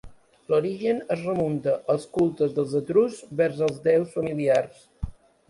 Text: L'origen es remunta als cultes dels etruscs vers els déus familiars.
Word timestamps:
L'origen 0.51 1.01
es 1.15 1.19
remunta 1.27 1.75
als 1.95 2.07
cultes 2.15 2.57
dels 2.57 2.75
etruscs 2.81 3.37
vers 3.43 3.63
els 3.69 3.79
déus 3.91 4.19
familiars. 4.19 4.83